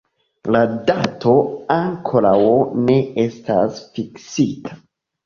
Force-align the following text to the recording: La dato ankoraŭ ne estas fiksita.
La 0.53 0.59
dato 0.89 1.33
ankoraŭ 1.75 2.39
ne 2.87 2.97
estas 3.25 3.83
fiksita. 3.99 4.75